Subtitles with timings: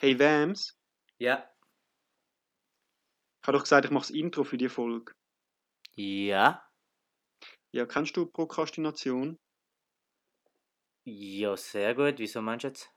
[0.00, 0.76] Hey Vams,
[1.18, 1.50] Ja.
[3.42, 5.12] ich habe doch gesagt, ich mache das Intro für die Folge.
[5.96, 6.62] Ja.
[7.72, 9.36] Ja, kennst du Prokrastination?
[11.04, 12.18] Ja, sehr gut.
[12.18, 12.90] Wieso meinst du jetzt?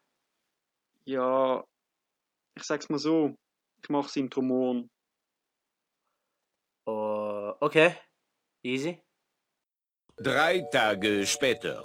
[1.05, 1.63] Ja,
[2.55, 3.35] ich sag's mal so,
[3.81, 4.87] ich mache das Intro morgen.
[6.85, 7.95] Oh, okay.
[8.63, 9.01] Easy.
[10.17, 11.83] Drei Tage später.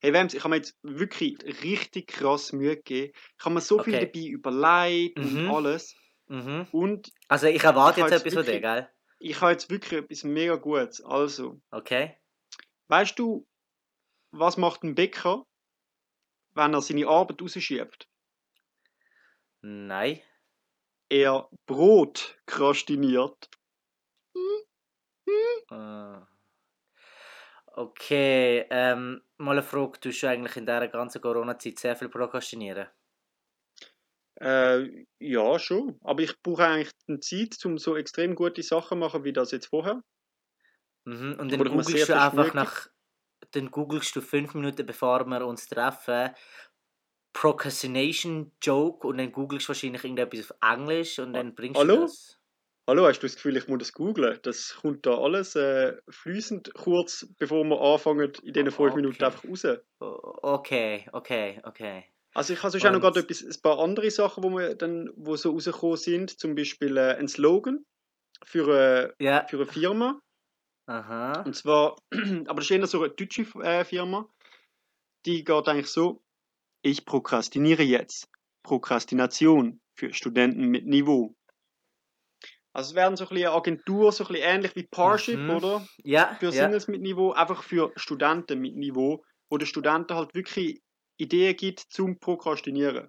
[0.00, 3.12] Hey Vams, ich habe mir jetzt wirklich richtig krass Mühe gegeben.
[3.38, 3.98] Ich habe mir so viel Okay.
[3.98, 5.46] dabei überlegt und Mhm.
[5.46, 5.94] alles.
[6.28, 6.68] Mhm.
[6.70, 8.88] Und Also ich erwarte Ich jetzt etwas von dir, gell?
[9.20, 11.02] ich habe jetzt wirklich etwas mega Gutes.
[11.02, 12.18] Also, Okay.
[12.88, 13.44] weißt du,
[14.32, 15.46] was macht ein Bäcker,
[16.54, 18.08] wenn er seine Arbeit rausschiebt?
[19.62, 20.22] Nein.
[21.10, 23.48] Er Brot krastiniert.
[25.70, 26.20] Äh.
[27.74, 29.98] Okay, ähm, mal eine Frage.
[29.98, 32.88] Tust du eigentlich in dieser ganzen Corona-Zeit sehr viel prokrastinieren?
[34.40, 35.98] Äh, ja, schon.
[36.02, 39.52] Aber ich brauche eigentlich die Zeit, um so extrem gute Sachen zu machen, wie das
[39.52, 40.02] jetzt vorher.
[41.04, 41.36] Mhm.
[41.38, 42.88] Und dann googelst du einfach nach...
[43.52, 46.30] Dann googelst du fünf Minuten, bevor wir uns treffen,
[47.32, 51.96] Procrastination Joke und dann googelst du wahrscheinlich irgendetwas auf Englisch und dann bringst Hallo?
[51.96, 52.41] du das.
[52.88, 54.38] Hallo, hast du das Gefühl, ich muss das googlen?
[54.42, 59.24] Das kommt da alles äh, fließend kurz, bevor wir anfangen, in diesen fünf Minuten Okay.
[59.24, 59.66] einfach raus.
[60.00, 62.04] Okay, okay, okay.
[62.34, 64.74] Also ich habe sonst auch noch Und- gerade etwas, ein paar andere Sachen, wo wir
[64.74, 66.40] dann, wo so rausgekommen sind.
[66.40, 67.84] Zum Beispiel äh, ein Slogan
[68.44, 70.20] für, äh, Ja, für eine Firma.
[70.86, 71.42] aha.
[71.42, 71.96] Und zwar,
[72.46, 74.28] aber das ist eher so eine deutsche äh, Firma.
[75.24, 76.24] Die geht eigentlich so,
[76.82, 78.28] ich prokrastiniere jetzt.
[78.64, 81.36] Prokrastination für Studenten mit Niveau.
[82.74, 85.50] Also es werden so ein bisschen eine Agentur, so ein bisschen ähnlich wie Parship, Mhm.
[85.50, 85.86] oder?
[86.04, 86.52] Ja, Für ja.
[86.52, 90.80] Singles mit Niveau, einfach für Studenten mit Niveau, wo den Studenten halt wirklich
[91.18, 93.08] Ideen gibt zum Prokrastinieren.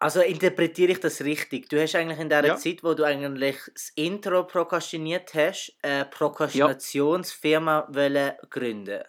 [0.00, 1.68] Also interpretiere ich das richtig?
[1.68, 2.56] Du hast eigentlich in der Ja.
[2.56, 9.02] Zeit, wo du eigentlich das Intro prokrastiniert hast, eine Prokrastinationsfirma wollen gründen.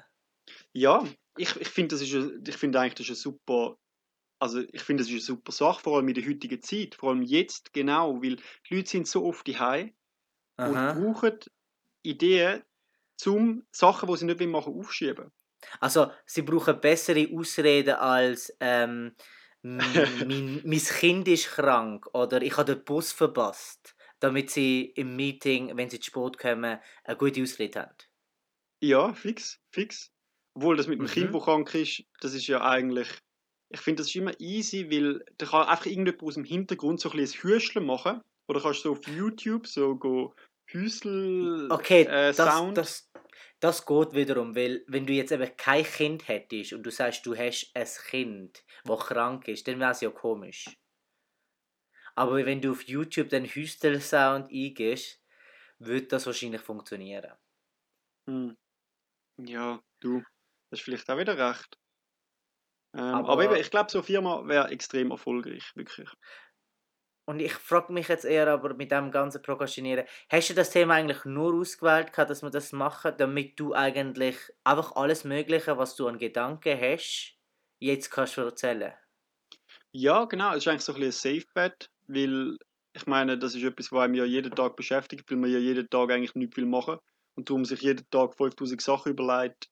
[0.74, 1.04] Ja,
[1.38, 3.78] ich, ich finde, das ist, eine- ich finde eigentlich, das ist eine super,
[4.40, 7.10] also ich finde, das ist eine super Sache, vor allem in der heutigen Zeit, vor
[7.12, 8.38] allem jetzt genau, weil
[8.70, 9.94] die Leute sind so oft daheim
[10.64, 11.40] und brauchen
[12.04, 12.64] Ideen
[13.18, 15.32] zum Sachen, die sie nicht machen, wollen, aufschieben.
[15.80, 19.16] Also sie brauchen bessere Ausreden als ähm,
[19.62, 25.76] mein, mein Kind ist krank oder ich habe den Bus verpasst, damit sie im Meeting,
[25.78, 27.96] wenn sie zu spät kommen, eine gute Ausrede haben.
[28.82, 30.12] Ja, fix, fix.
[30.54, 31.08] Obwohl das mit dem Mhm.
[31.08, 33.10] Kind, das krank ist, das ist ja eigentlich,
[33.70, 37.12] ich finde, das ist immer easy, weil da kann einfach irgendjemand aus dem Hintergrund so
[37.12, 38.22] ein bisschen ein Hüscheln machen.
[38.48, 40.34] Oder kannst du so auf YouTube so go
[40.66, 42.78] Hüsel Okay, äh, das, Sound.
[42.78, 43.12] das,
[43.60, 47.36] das geht wiederum, weil wenn du jetzt eben kein Kind hättest und du sagst, du
[47.36, 50.66] hast ein Kind, das krank ist, dann wäre es ja komisch.
[52.16, 55.22] Aber wenn du auf YouTube den Hüstel-Sound eingibst,
[55.78, 57.32] würde das wahrscheinlich funktionieren.
[58.28, 58.58] Hm.
[59.38, 60.22] Ja, du,
[60.70, 61.78] das ist vielleicht auch wieder recht.
[62.94, 66.10] Ähm, aber, Aber- eben, ich glaube, so eine Firma wäre extrem erfolgreich, wirklich.
[67.26, 70.96] Und ich frage mich jetzt eher aber mit dem ganzen Prokrastinieren, hast du das Thema
[70.96, 76.08] eigentlich nur ausgewählt, dass wir das machen, damit du eigentlich einfach alles Mögliche, was du
[76.08, 77.38] an Gedanken hast,
[77.80, 78.94] jetzt kannst du erzählen?
[79.92, 82.58] Ja, genau, es ist eigentlich so ein bisschen ein Safe Bet, weil
[82.94, 85.90] ich meine, das ist etwas, was einem ja jeden Tag beschäftigt, weil man ja jeden
[85.90, 86.98] Tag eigentlich nichts will machen
[87.36, 89.70] und darum sich jeden Tag 5000 Sachen überlegt,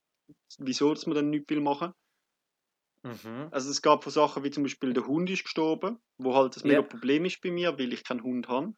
[0.60, 1.94] wieso dass man dann nichts will machen.
[3.08, 3.52] Mhm.
[3.52, 6.82] Also es gab Sachen wie zum Beispiel der Hund ist gestorben, wo halt das mega
[6.82, 6.82] Ja.
[6.82, 8.74] Problem ist bei mir, weil ich keinen Hund habe.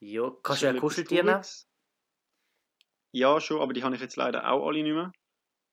[0.00, 1.42] Ja, kannst du etwas Kuscheltier nehmen?
[3.12, 5.12] Ja, schon, aber die habe ich jetzt leider auch alle nicht mehr.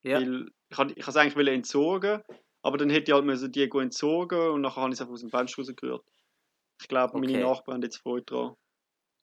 [0.04, 0.20] Ja.
[0.20, 2.24] Weil ich ich es eigentlich entsorgen,
[2.64, 5.22] aber dann hätte ich halt müssen die entsorgen und nachher habe ich es einfach aus
[5.22, 6.04] dem Fenster rausgerührt.
[6.82, 7.40] Ich glaube, meine Okay.
[7.40, 8.56] Nachbarn haben jetzt Freude dran.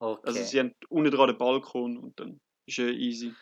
[0.00, 0.21] Okay.
[0.27, 3.37] Also sie haben unten dran den Balkon und dann ist ja easy.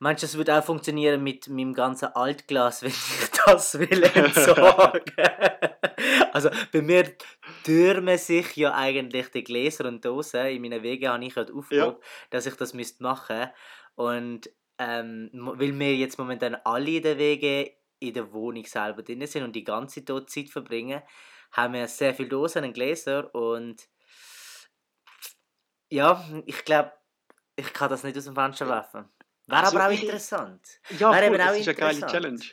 [0.00, 5.02] Meinst du, das würde auch funktionieren mit meinem ganzen Altglas, wenn ich das will entsorgen?
[6.32, 7.16] also bei mir
[7.64, 10.46] türmen sich ja eigentlich die Gläser und Dosen.
[10.46, 11.98] In meinen Wegen habe ich halt aufgehoben,
[12.30, 13.50] dass ich das müsste machen
[13.96, 19.26] Und ähm, weil wir jetzt momentan alle in den Wegen in der Wohnung selber drin
[19.26, 21.02] sind und die ganze Zeit verbringen,
[21.50, 23.88] haben wir sehr viele Dosen und Gläser und
[25.90, 26.92] ja, ich glaube,
[27.56, 29.08] ich kann das nicht aus dem Fenster werfen.
[29.48, 30.80] Wäre Also aber auch ich- interessant.
[30.98, 32.06] Ja, Wäre auch das ist eine geile.
[32.06, 32.44] Challenge.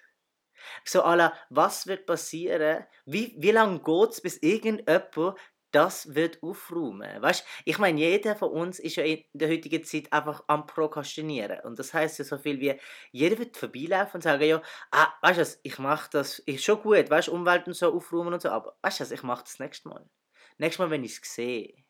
[0.83, 2.85] So, Ala, was wird passieren?
[3.05, 5.35] Wie, wie lange geht es, bis irgendjemand
[5.71, 7.21] das wird aufräumen?
[7.21, 11.59] Weißt ich meine, jeder von uns ist ja in der heutigen Zeit einfach am Prokrastinieren.
[11.65, 12.79] Und das heißt ja so viel wie,
[13.11, 14.61] jeder wird vorbeilaufen und sagen, ja,
[14.91, 18.33] ah, weißt du was, ich mache das, ist schon gut, weißt Umwelt und so aufräumen
[18.33, 20.09] und so, aber weißt du was, ich mache das nächste Mal.
[20.57, 21.84] Nächstes Mal, wenn ich es sehe.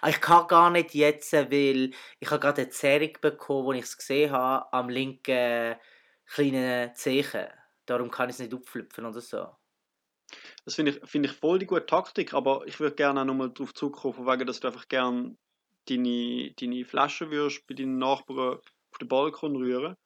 [0.00, 3.84] Ah, Ich kann gar nicht jetzt, weil ich habe gerade eine Zerrung bekommen, wo ich
[3.84, 5.76] es gesehen habe, am linken
[6.26, 7.48] kleinen Zeichen.
[7.86, 9.48] Darum kann ich es nicht aufpflüpfen oder so.
[10.64, 13.50] Das finde ich, finde ich voll die gute Taktik, aber ich würde gerne auch nochmal
[13.50, 15.36] darauf zurückkommen, wegen, dass du einfach gerne
[15.88, 18.58] deine, deine Flaschen würdest bei deinen Nachbarn
[18.90, 19.96] auf den Balkon rühren.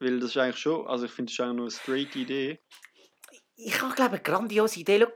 [0.00, 2.60] Weil das ist eigentlich schon, also ich finde, das ist eigentlich nur eine straight Idee.
[3.56, 4.98] Ich habe, glaube ich, eine grandiose Idee.
[5.00, 5.12] Schau,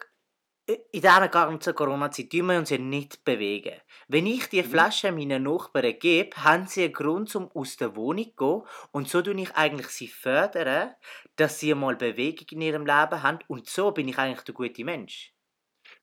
[0.66, 3.80] in dieser ganzen Corona-Zeit tun wir uns ja nicht bewegen.
[4.08, 4.66] Wenn ich die Mhm.
[4.66, 8.62] Flasche meinen Nachbarn gebe, haben sie einen Grund, um aus der Wohnung zu gehen.
[8.90, 10.94] Und so tue ich eigentlich sie fördern,
[11.36, 13.38] dass sie mal Bewegung in ihrem Leben haben.
[13.46, 15.32] Und so bin ich eigentlich der gute Mensch.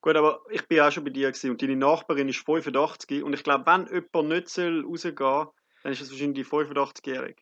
[0.01, 3.33] Gut, aber ich bin auch schon bei dir gewesen und deine Nachbarin ist 85 und
[3.33, 5.51] ich glaube, wenn jemand nicht soll rausgehen soll,
[5.83, 7.42] dann ist es wahrscheinlich die 85-Jährige.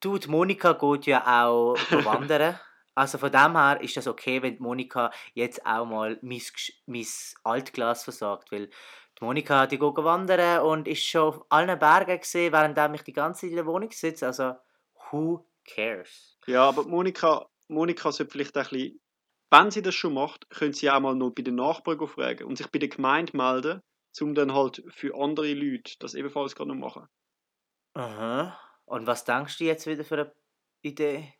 [0.00, 2.58] Du, die Monika geht ja auch wandern.
[2.96, 6.40] Also von dem her ist das okay, wenn Monika jetzt auch mal mein,
[6.86, 7.06] mein
[7.44, 8.50] Altglas versagt.
[8.50, 13.02] Weil die Monika die geht wandern und ist schon auf allen Bergen gesehen, während ich
[13.02, 14.26] die ganze Zeit in der Wohnung sitze.
[14.26, 14.54] Also,
[15.10, 16.38] who cares?
[16.46, 19.00] Ja, aber Monika, Monika sollte vielleicht auch ein bisschen,
[19.50, 22.56] wenn sie das schon macht, könnte sie auch mal noch bei den Nachbarn fragen und
[22.56, 23.82] sich bei der Gemeinde melden,
[24.20, 27.06] um dann halt für andere Leute das ebenfalls noch machen.
[27.92, 28.58] Aha.
[28.86, 30.32] Und was denkst du jetzt wieder für eine
[30.80, 31.35] Idee?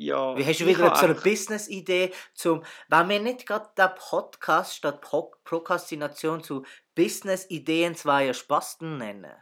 [0.00, 4.76] Ja, Wie hast du wieder so eine Business-Idee zum, wenn wir nicht gerade den Podcast
[4.76, 6.64] statt Pro Prokrastination zu
[6.94, 9.34] Business-Ideen zweier Spasten nennen?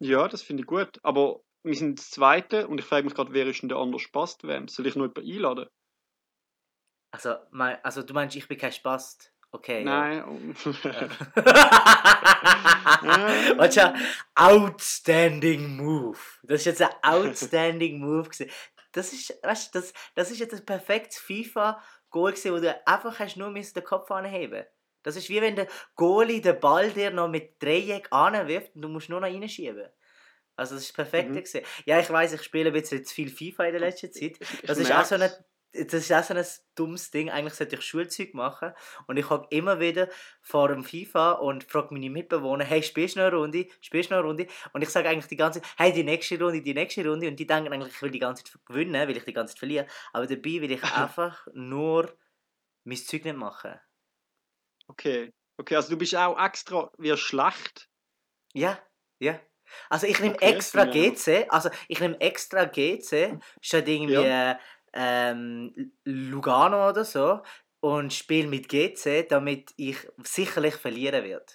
[0.00, 3.32] Ja, das finde ich gut, aber wir sind das Zweite und ich frage mich gerade,
[3.32, 4.66] wer ist denn der andere Spast wem?
[4.66, 5.68] Soll ich noch jemanden einladen?
[7.12, 9.32] Also, mein, also du meinst, ich bin kein Spast?
[9.52, 9.84] Okay.
[9.84, 10.56] Nein.
[13.02, 13.58] Ja.
[13.58, 13.94] Weißt du,
[14.34, 16.18] outstanding move.
[16.44, 18.50] Das ist jetzt ein outstanding move gewesen.
[18.96, 23.36] Das ist, weißt das, das ist jetzt ein perfektes FIFA-Goal gewesen, wo du einfach hast
[23.36, 24.64] nur den Kopf anheben.
[25.02, 28.88] Das ist wie wenn der Goalie den Ball dir noch mit Dreieck anwirft und du
[28.88, 29.88] musst nur noch reinschieben.
[30.56, 31.34] Also das ist perfekt Mhm.
[31.34, 31.60] gewesen.
[31.84, 34.38] Ja, ich weiß, ich spiele ein bisschen zu viel FIFA in der letzten Zeit.
[34.40, 35.44] Ich Das ist auch so merk's.
[35.84, 36.44] Das ist auch so ein
[36.74, 37.30] dummes Ding.
[37.30, 38.72] Eigentlich sollte ich Schulzeug machen.
[39.06, 40.08] Und ich habe immer wieder
[40.40, 43.66] vor dem FIFA und frage meine Mitbewohner, hey, spielst du noch eine Runde?
[43.80, 44.46] Spielst du noch eine Runde?
[44.72, 47.28] Und ich sage eigentlich die ganze Zeit, hey, die nächste Runde, die nächste Runde.
[47.28, 49.58] Und die denken eigentlich, ich will die ganze Zeit gewinnen, weil ich die ganze Zeit
[49.58, 49.86] verliere.
[50.12, 52.16] Aber dabei will ich einfach nur
[52.84, 53.78] mein Zeug nicht machen.
[54.88, 55.32] Okay.
[55.58, 57.88] Okay, also du bist auch extra wie schlecht.
[58.52, 58.78] Ja,
[59.18, 59.40] ja.
[59.90, 64.56] Also ich nehme Okay, extra GC, also ich nehme extra GC statt irgendwie
[64.96, 67.42] ähm, Lugano oder so
[67.80, 71.46] und spiele mit GC, damit ich sicherlich verlieren werde.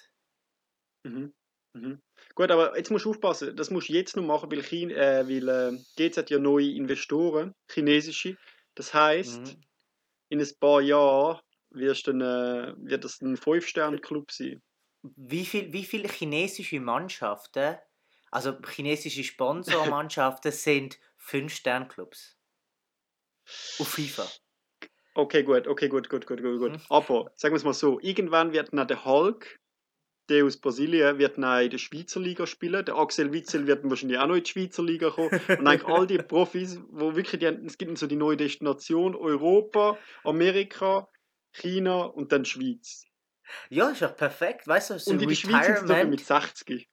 [1.04, 1.32] Mhm.
[1.74, 2.02] Mhm.
[2.34, 5.26] Gut, aber jetzt musst du aufpassen, das musst du jetzt noch machen, weil, China, äh,
[5.28, 8.36] weil äh, GZ hat ja neue Investoren, chinesische.
[8.74, 9.62] Das heißt, Mhm.
[10.30, 11.40] in ein paar Jahren
[11.70, 14.62] wirst dann, äh, wird das ein 5-Sterne-Club sein.
[15.16, 17.78] Wie, viel, wie viele chinesische Mannschaften,
[18.32, 22.36] also chinesische Sponsormannschaften sind 5-Stern-Clubs?
[23.78, 24.26] Auf FIFA.
[25.14, 26.72] Okay, gut, okay, gut, gut, gut, gut, gut.
[26.72, 26.80] Mhm.
[26.88, 29.58] Aber, sagen wir es mal so, irgendwann wird dann der Hulk,
[30.30, 32.84] der aus Brasilien, wird dann in der Schweizer Liga spielen.
[32.84, 35.28] Der Axel Witzel wird wahrscheinlich auch noch in die Schweizer Liga kommen.
[35.48, 39.14] Und eigentlich all die Profis, wo wirklich, die, haben- es gibt so die neue Destination,
[39.14, 41.08] Europa, Amerika,
[41.52, 43.04] China und dann Schweiz.
[43.68, 44.66] Ja, ist doch perfekt.
[44.66, 46.88] Weißt du, so und in der Schweiz sind sie mit 60.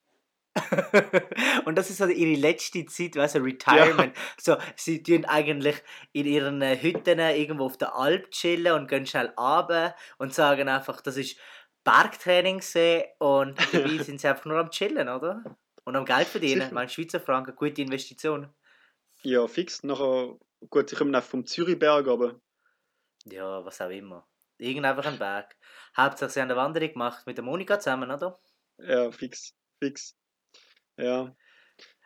[1.65, 4.15] und das ist so ihre letzte Zeit, weißt du, Retirement.
[4.39, 5.75] So, sie tun eigentlich
[6.11, 10.67] in ihren äh, Hütten irgendwo auf der Alp chillen und gehen schnell runter und sagen
[10.67, 11.39] einfach, das ist
[11.83, 15.43] Bergtraining gewesen und dabei sind sie einfach nur am chillen, oder?
[15.85, 16.61] Und am Geld verdienen.
[16.61, 16.73] Sicher.
[16.73, 18.49] Mein Schweizer Franken, gute Investition.
[19.21, 19.83] Ja, fix.
[19.83, 20.37] Nachher,
[20.69, 22.39] gut, sie kommen auch vom Zürichberg, aber
[23.25, 24.27] Ja, was auch immer.
[24.57, 25.55] Irgend einfach ein Berg.
[25.95, 28.39] Hauptsache sie haben eine Wanderung gemacht mit der Monika zusammen, oder?
[28.77, 30.15] ja, fix, fix.
[30.99, 31.35] Ja.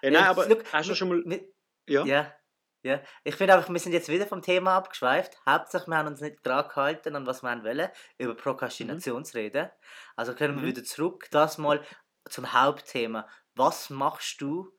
[0.01, 1.23] Ja, nein, aber look, hast du schon mal.
[1.25, 1.47] Wir-
[1.87, 2.05] Ja?
[2.05, 2.35] Ja,
[2.83, 3.01] ja.
[3.23, 5.37] Ich finde einfach, wir sind jetzt wieder vom Thema abgeschweift.
[5.45, 9.69] Hauptsache, wir haben uns nicht dran gehalten, an was wir wollen, über Prokrastination zu reden.
[10.15, 10.67] Also können wir Mhm.
[10.67, 11.83] wieder zurück, das mal
[12.29, 13.27] zum Hauptthema.
[13.55, 14.71] Was machst du,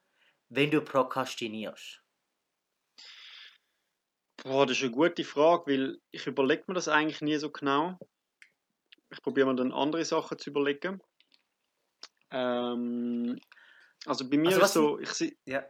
[0.49, 2.03] wenn du prokrastinierst?
[4.43, 7.99] Boah, das ist eine gute Frage, weil ich überlege mir das eigentlich nie so genau.
[9.11, 11.01] Ich probiere mir dann andere Sachen zu überlegen.
[12.31, 13.39] Ähm,
[14.07, 15.11] also bei mir Also ist so, ich,
[15.47, 15.69] Ja.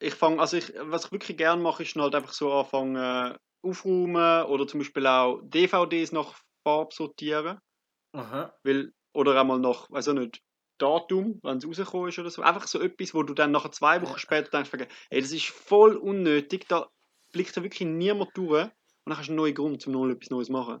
[0.00, 3.36] ich fange, also ich, was ich wirklich gerne mache, ist halt einfach so anfangen äh,
[3.62, 7.58] aufräumen oder zum Beispiel auch DVDs nach Farbe sortieren,
[8.12, 8.58] Aha.
[8.64, 10.40] weil, oder einmal nach, weiß auch nicht,
[10.78, 12.42] Datum, wenn es rausgekommen ist oder so.
[12.42, 14.18] Einfach so etwas, wo du dann nach zwei Wochen Ja.
[14.18, 14.70] später denkst,
[15.10, 16.88] ey, das ist voll unnötig, da
[17.32, 18.72] blickt da wirklich niemand durch und
[19.06, 20.80] dann hast du einen neuen Grund, um noch etwas Neues zu machen.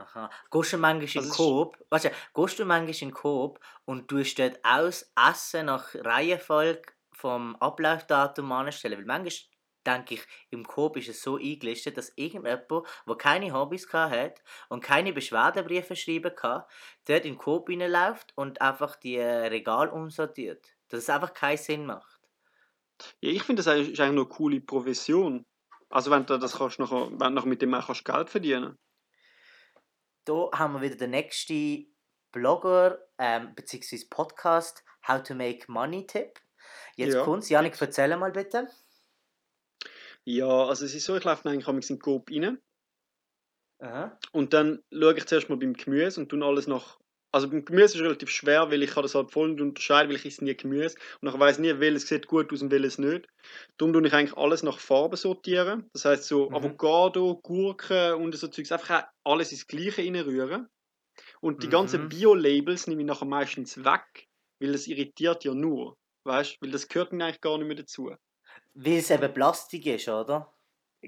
[0.00, 0.30] Aha.
[0.50, 3.60] Gehst du manchmal in Also es ist- Coop, weißt du, gehst du manchmal in Coop
[3.84, 8.98] und tust dort aus Essen nach Reihenfolge vom Ablaufdatum anstellen?
[8.98, 9.50] Weil manchmal
[9.86, 12.64] denke ich, im Coop ist es so eingelistet, dass irgendjemand,
[13.06, 16.64] der keine Hobbys hat und keine Beschwerdebriefe schreiben kann,
[17.06, 20.74] dort in den Coop reinläuft und einfach die Regal umsortiert.
[20.88, 22.20] Dass es einfach keinen Sinn macht.
[23.20, 25.44] Ja, ich finde, das ist eigentlich noch eine coole Profession.
[25.88, 28.78] Also wenn du das kannst, wenn du mit dem auch kannst Geld verdienen
[30.24, 31.86] Da haben wir wieder den nächsten
[32.32, 34.04] Blogger ähm, bzw.
[34.10, 36.38] Podcast How to Make Money Tipp.
[36.96, 37.24] Jetzt Ja.
[37.24, 37.48] kommt's.
[37.48, 38.68] Janik, erzähl mal bitte.
[40.24, 42.60] Ja, also es ist so, ich laufe eigentlich in den Coop rein
[43.80, 44.18] Aha.
[44.32, 46.99] und dann schaue ich zuerst mal beim Gemüse und tue alles nach...
[47.32, 50.08] Also beim Gemüse ist es relativ schwer, weil ich kann das halt voll nicht unterscheiden,
[50.10, 52.98] weil ich esse nie Gemüse und ich weiß nie, welches sieht gut aus und welches
[52.98, 53.26] nicht.
[53.78, 55.88] Darum tue ich eigentlich alles nach Farben sortieren.
[55.92, 56.80] Das heißt so Mhm.
[56.92, 60.68] Avocado, Gurken und so Zeugs, einfach alles ins Gleiche reinrühren.
[61.40, 62.08] Und die ganzen Mhm.
[62.08, 64.26] Bio-Labels nehme ich nachher meistens weg,
[64.60, 65.96] weil das irritiert ja nur.
[66.24, 66.66] Weißt du?
[66.66, 68.10] Weil das gehört mir eigentlich gar nicht mehr dazu.
[68.74, 70.52] Weil es eben Plastik ist, oder?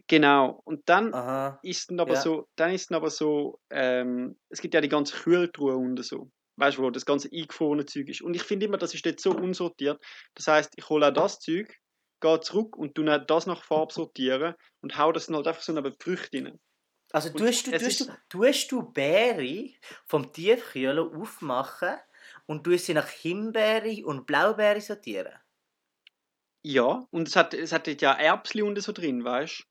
[0.09, 0.61] Genau.
[0.65, 1.59] Und dann Aha.
[1.63, 2.23] ist dann aber Ja.
[2.23, 6.31] so, dann ist aber so, ähm, es gibt ja die ganze Kühltruhe unten so.
[6.57, 8.23] Weißt du, wo das ganze eingefrorene Zeug ist.
[8.23, 10.03] Und ich finde immer, das ist dort so unsortiert.
[10.35, 11.75] Das heißt, ich hole auch das Zeug,
[12.21, 15.73] gehe zurück und tue das nach Farbe sortieren und hau das dann halt einfach so
[15.73, 16.61] neben die Früchte rein.
[17.13, 19.71] Also Und tust du, es tust, du, tust du Beere
[20.07, 21.97] vom Tiefkühler aufmachen
[22.47, 25.39] und tust sie nach Himbeere und Blaubeere sortieren?
[26.65, 29.65] Ja, und es hat, es hat ja Erbsli unten so drin, weißt du?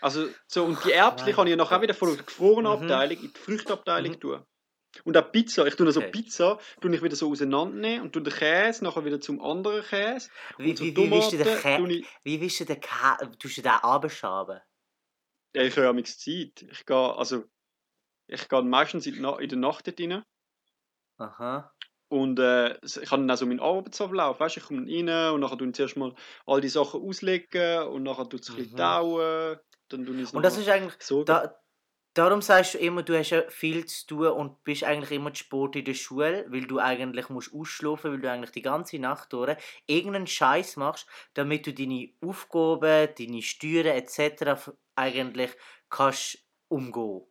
[0.00, 2.72] Also, so, und die Erbsli mein kann ich nachher wieder von der gefrorenen Mhm.
[2.72, 4.20] Abteilung in die Früchteabteilung Mhm.
[4.20, 4.44] tun.
[5.04, 6.12] Und auch Pizza, ich tue also Okay.
[6.12, 10.30] Pizza, tue ich wieder so auseinandernehmen und tue den Käse nachher wieder zum anderen Käse.
[10.58, 12.64] Wie, und so wie, wie willst du den Tomaten tue Kä ich, Wie willst du
[12.66, 14.60] den Kä tust du den abschaben?
[15.54, 16.62] ja, ich habe ja nichts Zeit.
[16.70, 17.44] Ich gehe, also,
[18.28, 20.24] ich gehe meistens in, in der Nacht dort rein.
[21.18, 21.74] Aha.
[22.10, 25.40] Und äh, ich habe dann auch so meinen Arbeitsablauf, weißt du, ich komme rein und
[25.40, 26.14] nachher tue ich zuerst mal
[26.46, 28.76] all die Sachen auslegen und nachher tue ich es ein bisschen Mhm.
[28.76, 31.24] tauen, dann tue ich es Und das ist eigentlich, so.
[31.24, 31.58] da,
[32.14, 35.44] darum sagst du immer, du hast ja viel zu tun und bist eigentlich immer zu
[35.44, 39.32] Sport in der Schule, weil du eigentlich musst ausschlafen, weil du eigentlich die ganze Nacht
[39.32, 44.70] durch irgendeinen Scheiß machst, damit du deine Aufgaben, deine Steuern etc.
[44.96, 45.50] eigentlich
[45.88, 47.22] kannst umgehen.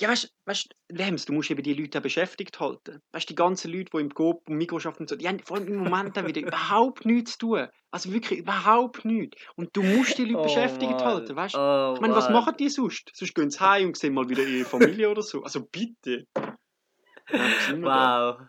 [0.00, 3.00] Ja, weißt du, weißt, Lems, du musst eben die Leute beschäftigt halten.
[3.12, 5.38] Weißt du, die ganzen Leute, die im Coop und Mikro arbeiten, und so, die haben
[5.40, 7.68] vor allem im Moment dann wieder überhaupt nichts zu tun.
[7.90, 9.42] Also wirklich überhaupt nichts.
[9.56, 11.58] Und du musst die Leute beschäftigt halten, weißt du?
[11.58, 12.32] Oh, Ich meine, was Mann.
[12.34, 13.10] machen die sonst?
[13.12, 15.42] Sonst gehen sie heim und sehen mal wieder ihre Familie oder so.
[15.42, 16.26] Also bitte.
[16.34, 16.56] Da?
[17.76, 18.40] Wow.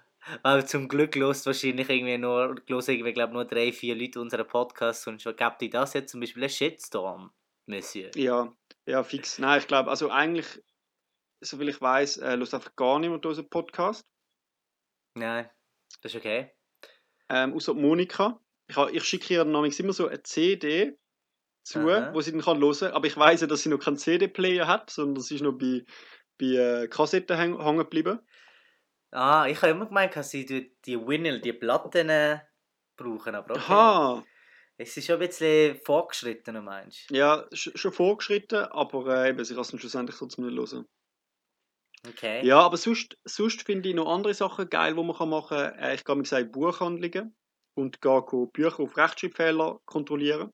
[0.43, 4.48] Wow, zum Glück lost wahrscheinlich irgendwie nur, los irgendwie, glaub, nur drei, vier Leute unseren
[4.48, 7.31] Podcast und schon gibt die das jetzt zum Beispiel ein Shitstorm,
[7.65, 8.12] Monsieur.
[8.15, 8.53] Ja,
[8.86, 9.39] ja, fix.
[9.39, 10.62] Nein, ich glaube, also eigentlich,
[11.41, 14.05] soviel ich weiß, äh, hört einfach gar niemand unseren Podcast.
[15.15, 15.50] Nein,
[16.01, 16.51] das ist okay.
[17.29, 18.39] Ähm, außer Monika.
[18.67, 20.98] Ich, ich schicke ihr nämlich immer so eine CD
[21.63, 22.13] zu, Aha.
[22.13, 22.91] wo sie dann kann hören kann.
[22.93, 25.83] Aber ich weiß ja, dass sie noch keinen CD-Player hat, sondern sie ist noch bei,
[26.39, 28.19] bei äh, Kassetten häng- hängen geblieben.
[29.12, 32.39] Ah, ich habe immer gemeint, dass sie die, die Vinyl, die Platten äh,
[32.95, 33.63] brauchen, aber okay.
[33.74, 34.24] Aha,
[34.77, 37.15] Es ist schon ein bisschen vorgeschritten, meinst du?
[37.15, 40.88] ja, sch schon vorgeschritten, aber äh, eben, sie kann es schlussendlich trotzdem nicht hören.
[42.08, 42.43] Okay.
[42.43, 45.79] Ja, aber sonst, sonst finde ich noch andere Sachen geil, die man kann machen kann.
[45.79, 47.36] Äh, ich gehe, wie gesagt, Buchhandlungen
[47.75, 50.51] und gehe Bücher auf Rechtschreibfehler kontrollieren.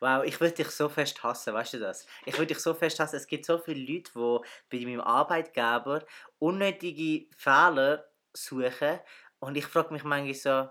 [0.00, 2.06] Wow, ich würde dich so fest hassen, weißt du das?
[2.26, 3.16] Ich würde dich so fest hassen.
[3.16, 4.12] Es gibt so viele Leute,
[4.72, 6.04] die bei meinem Arbeitgeber
[6.38, 9.00] unnötige Fehler suchen
[9.40, 10.68] und ich frage mich manchmal so,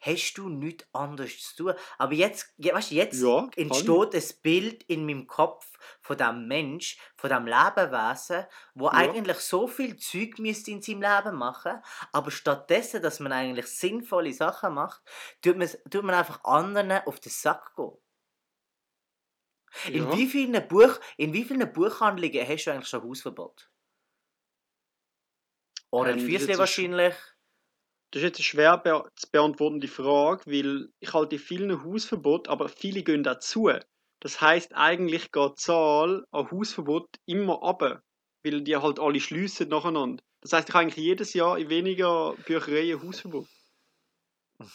[0.00, 1.74] hast du nichts anderes zu tun?
[1.98, 5.66] Aber jetzt, weißt jetzt Ja, entsteht ein Bild in meinem Kopf
[6.00, 9.14] von dem Mensch, von dem Lebewesen, wo Ja.
[9.14, 11.80] eigentlich so viel Zeug müsste in seinem Leben machen,
[12.12, 15.02] aber stattdessen, dass man eigentlich sinnvolle Sachen macht,
[15.42, 17.92] tut man, tut man einfach anderen auf den Sack gehen.
[19.92, 20.12] In, Ja.
[20.12, 23.68] wie vielen Buch, in wie vielen Buchhandlungen hast du eigentlich schon Hausverbot?
[25.90, 27.16] Oder Ähm, Füßli wahrscheinlich.
[28.16, 32.70] Das ist jetzt eine schwer be zu beantwortende Frage, weil ich halte vielen Hausverbot, aber
[32.70, 33.68] viele gehen dazu.
[34.20, 37.82] Das heißt eigentlich geht die Zahl an Hausverbot immer ab,
[38.42, 40.22] weil die halt alle schliessen nacheinander.
[40.40, 43.48] Das heißt, ich habe eigentlich jedes Jahr in weniger Büchereien Hausverbot.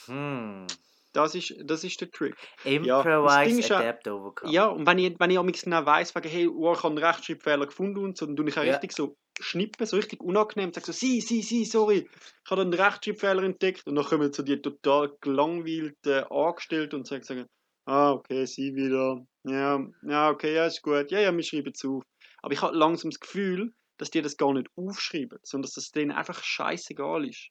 [0.05, 0.67] Hm.
[1.13, 2.35] Das ist, das ist der Trick.
[2.63, 4.53] Improvise, ja- adapt, overcome.
[4.53, 7.03] Ja, und wenn ich, wenn ich am auch weiss, wegen, hey, oh, ich habe einen
[7.03, 8.73] Rechtschreibfehler gefunden und so, dann tue ich auch Ja.
[8.73, 12.09] richtig so schnippen, so richtig unangenehm und sage so, sie, sie, sie, sorry,
[12.43, 17.23] ich habe einen Rechtschreibfehler entdeckt und dann kommen so die total gelangweilten Angestellten und sagen,
[17.23, 17.45] sagen,
[17.85, 21.85] ah, okay, sie wieder, ja, ja, okay, ja, ist gut, ja, ja, wir schreiben es
[21.85, 22.03] auf.
[22.41, 25.91] Aber ich habe langsam das Gefühl, dass die das gar nicht aufschreiben, sondern dass es
[25.91, 27.49] denen einfach scheißegal ist.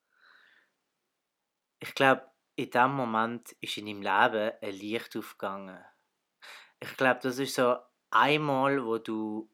[1.80, 2.22] Ich glaube,
[2.56, 5.82] in dem Moment ist in deinem Leben ein Licht aufgegangen.
[6.80, 7.76] Ich glaube, das ist so
[8.10, 9.48] einmal, wo du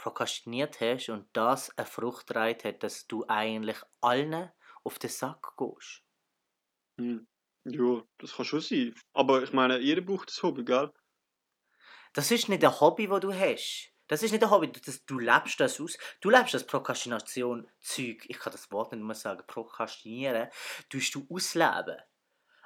[0.00, 4.50] prokrastiniert hast und das eine Frucht hat, dass du eigentlich allen
[4.82, 6.02] auf den Sack gehst.
[6.98, 7.26] Hm.
[7.66, 8.94] Ja, das kann schon sein.
[9.12, 10.90] Aber ich meine, jeder braucht das Hobby, gell?
[12.14, 13.92] Das ist nicht ein Hobby, das du hast.
[14.08, 15.98] Das ist nicht ein Hobby, das, du lebst das aus.
[16.22, 18.24] Du lebst das Prokrastination-Zeug.
[18.26, 19.44] Ich kann das Wort nicht mehr sagen.
[19.46, 20.48] Prokrastinieren.
[20.88, 21.98] Tust du ausleben.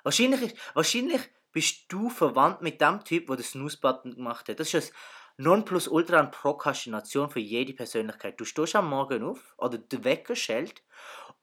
[0.04, 4.60] Wahrscheinlich, ist, wahrscheinlich bist du verwandt mit dem Typ, der den Snooze-Button gemacht hat.
[4.60, 4.92] Das ist das
[5.36, 8.38] Nonplusultra an Prokrastination für jede Persönlichkeit.
[8.38, 10.34] Du stehst am Morgen auf oder der Wecker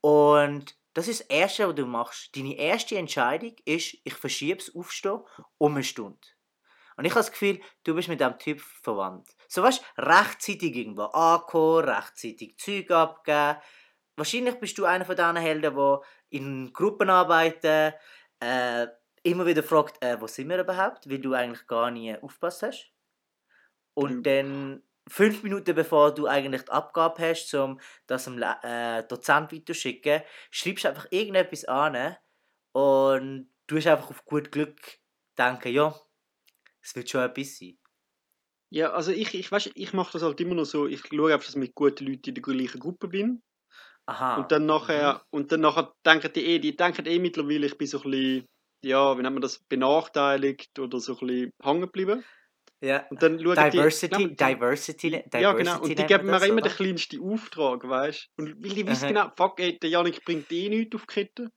[0.02, 2.36] und das ist das Erste, was du machst.
[2.36, 5.22] Deine erste Entscheidung ist, ich verschiebe das Aufstehen
[5.58, 6.20] um eine Stunde.
[6.98, 9.30] Und ich habe das Gefühl, du bist mit diesem Typ verwandt.
[9.48, 13.58] So weißt rechtzeitig irgendwo ankommen, rechtzeitig Zeug abgeben.
[14.18, 17.94] Wahrscheinlich bist du einer von diesen Helden, die in Gruppen arbeiten,
[18.40, 18.88] äh,
[19.24, 22.91] immer wieder fragt, äh, wo sind wir überhaupt, weil du eigentlich gar nie aufgepasst hast.
[23.94, 24.24] Und Mhm.
[24.26, 30.22] dann fünf Minuten bevor du eigentlich die Abgabe hast, um das dem äh, Dozent weiterzuschicken,
[30.52, 32.16] schreibst du einfach irgendetwas an
[32.74, 35.00] und du hast einfach auf gut Glück
[35.38, 35.96] denken, ja,
[36.82, 37.80] es wird schon etwas sein.
[38.74, 41.46] Ja, also ich, ich, weißt, ich mache das halt immer noch so, ich schaue einfach,
[41.46, 43.42] dass ich mit guten Leuten in der gleichen Gruppe bin.
[44.08, 44.34] Aha.
[44.38, 47.88] Und dann nachher, und dann nachher denken die eh, die denken eh mittlerweile, ich bin
[47.88, 48.46] so ein bisschen,
[48.84, 52.26] ja, wie nennt man das, benachteiligt oder so ein bisschen hängen geblieben.
[52.82, 53.06] Ja.
[53.10, 55.40] Und dann schauen Diversity, die, Diversity, Diversity.
[55.40, 55.82] Ja, genau.
[55.82, 58.44] Und die geben mir immer den kleinsten Auftrag, weißt du?
[58.44, 61.52] Und weil die wissen genau, fuck, ey, der Janik bringt eh nichts auf die Kette.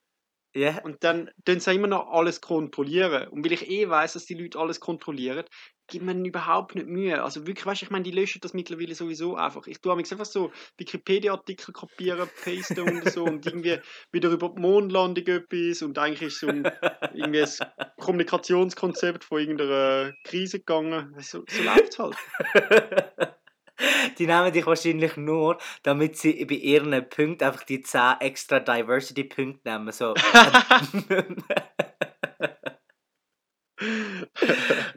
[0.55, 0.81] Ja.
[0.83, 3.29] Und dann tun sie immer noch alles kontrollieren.
[3.29, 5.45] Und weil ich eh weiß, dass die Leute alles kontrollieren,
[5.89, 7.23] gibt man überhaupt nicht Mühe.
[7.23, 9.67] Also wirklich, weißt du, ich meine, die löschen das mittlerweile sowieso einfach.
[9.67, 13.79] Ich tue amigs einfach so Wikipedia-Artikel kopieren, pasten und so und irgendwie
[14.13, 16.71] wieder über die Mondlandung etwas und eigentlich ist so ein,
[17.13, 21.15] irgendwie ein Kommunikationskonzept von irgendeiner Krise gegangen.
[21.19, 23.35] So, so läuft es halt.
[24.19, 29.69] Die nehmen dich wahrscheinlich nur, damit sie bei ihren Punkten einfach die 10 extra Diversity-Punkte
[29.69, 29.91] nehmen.
[29.93, 30.15] So.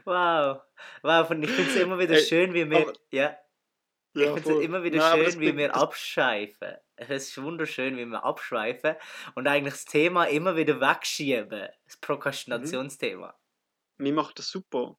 [0.04, 0.60] wow.
[1.02, 2.78] Wow, ich finde es immer wieder schön, wie wir.
[2.78, 3.36] aber- Ja,
[4.14, 6.76] ich Ja, finde es immer wieder Nein, schön, wie wir abschweifen.
[6.96, 8.96] Es ist wunderschön, wie wir abschweifen
[9.34, 11.48] und eigentlich das Thema immer wieder wegschieben.
[11.84, 12.00] Das Mhm.
[12.00, 13.38] Prokrastinationsthema.
[13.98, 14.96] Mir macht das super.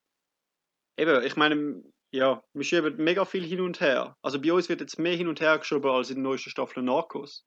[0.98, 4.16] Eben, ich meine, ja, wir schieben mega viel hin und her.
[4.22, 6.84] Also bei uns wird jetzt mehr hin und her geschoben als in der neuesten Staffel
[6.84, 7.46] Narcos.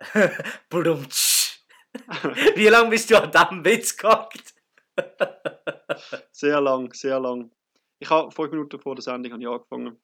[0.68, 1.60] Brumtsch.
[2.56, 4.54] Wie lange bist du an diesem Witz gehockt?
[6.32, 7.50] Sehr lang, sehr lang.
[7.98, 10.00] Ich habe fünf Minuten vor der Sendung habe ich angefangen.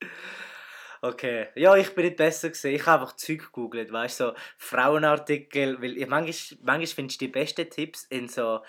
[1.01, 1.49] Okay.
[1.55, 2.75] Ja, ich bin nicht besser gesehen.
[2.75, 7.27] Ich habe einfach Zeug gegoogelt, weißt du, so Frauenartikel, weil ich, manchmal, manchmal findest du
[7.27, 8.61] die besten Tipps in so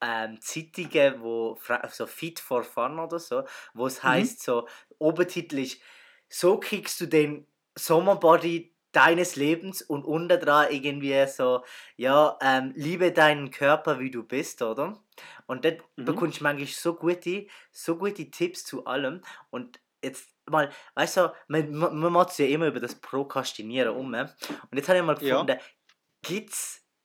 [0.00, 1.58] ähm, Zeitungen, wo
[1.90, 4.28] so Fit for Fun oder so, wo es Mhm.
[4.28, 5.80] heißt so, Obertitel ist,
[6.28, 11.64] so kriegst du den Sommerbody deines Lebens und unter dran irgendwie so,
[11.96, 15.02] ja, ähm, liebe deinen Körper, wie du bist, oder?
[15.46, 15.98] Und dort Mhm.
[16.04, 21.32] bekommst du manchmal so gute, so gute Tipps zu allem und jetzt mal, weißt du,
[21.48, 24.14] man, man, man macht ja immer über das Prokrastinieren um.
[24.14, 24.32] Und
[24.72, 25.48] jetzt habe ich mal Ja.
[25.48, 25.58] gefunden,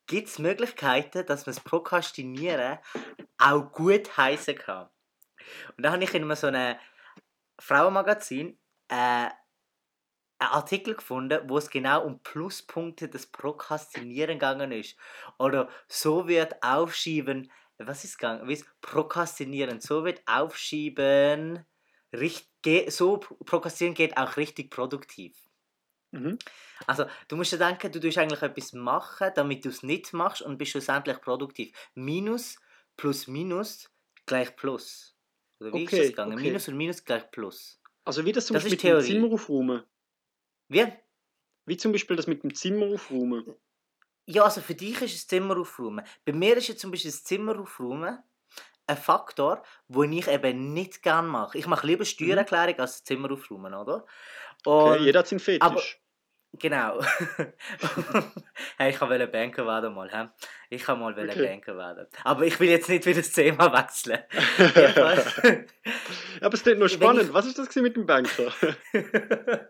[0.08, 2.80] gibt's gibt's Möglichkeiten, dass man das Prokrastinieren
[3.38, 4.90] auch gut heißen kann?
[5.78, 6.78] Und da habe ich in einem so einem
[7.60, 8.58] Frauenmagazin
[8.90, 9.32] äh, einen
[10.40, 14.98] Artikel gefunden, wo es genau um Pluspunkte des Prokrastinieren gegangen ist.
[15.40, 18.48] Oder so wird Aufschieben, was ist gegangen?
[18.48, 19.82] Wie ist Prokrastinieren?
[19.82, 21.66] So wird Aufschieben,
[22.14, 25.38] richt, ge- so Prokrastinieren geht auch richtig produktiv.
[26.14, 26.38] Mhm.
[26.88, 30.42] Also, du musst dir denken, du tust eigentlich etwas machen, damit du es nicht machst
[30.42, 31.76] und bist schlussendlich produktiv.
[31.96, 32.58] Minus
[32.98, 33.90] plus Minus
[34.26, 35.16] gleich Plus.
[35.60, 36.34] Oder wie ist Okay, das gegangen?
[36.34, 36.44] okay.
[36.44, 37.82] Minus und Minus gleich Plus.
[38.06, 39.22] Also wie das zum Das Beispiel ist mit dem.
[39.22, 39.84] Zimmer aufräumen.
[40.70, 40.86] Wie?
[41.66, 43.56] Wie zum Beispiel das mit dem Zimmer aufräumen.
[44.26, 46.06] Ja, also für dich ist das Zimmer aufräumen.
[46.26, 48.20] Bei mir ist jetzt zum Beispiel das Zimmer aufräumen
[48.86, 51.58] ein Faktor, den ich eben nicht gerne mache.
[51.58, 54.00] Ich mache lieber Steuererklärung als das Zimmer aufräumen, oder?
[54.00, 54.04] Mhm.
[54.66, 56.03] Okay, Und- jeder hat seinen Fetisch.
[56.60, 57.02] Genau.
[58.78, 60.10] hey, ich wollte Banker werden mal.
[60.12, 60.28] Hä?
[60.70, 61.48] Ich kann mal Okay.
[61.48, 62.08] Banker werden.
[62.24, 64.20] Aber ich will jetzt nicht wieder das Thema wechseln.
[66.42, 67.24] Aber es ist nur spannend.
[67.24, 68.52] ich- Was ist das mit dem Banker?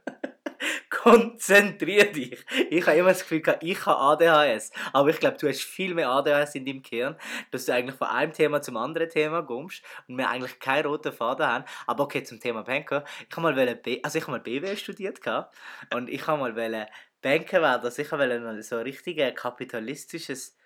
[0.89, 2.45] Konzentrier dich.
[2.69, 4.71] Ich habe immer das Gefühl, ich habe ADHS.
[4.91, 7.15] Aber ich glaube, du hast viel mehr ADHS in deinem Gehirn,
[7.51, 11.11] dass du eigentlich von einem Thema zum anderen Thema kommst und wir eigentlich keinen roten
[11.11, 11.65] Faden haben.
[11.87, 13.03] Aber okay, zum Thema Banker.
[13.29, 15.55] Ich habe mal, B also ich habe mal BWL studiert gehabt,
[15.93, 16.87] und ich habe mal
[17.21, 17.85] Banker werden.
[17.85, 20.57] Also ich wollte so ein richtiges kapitalistisches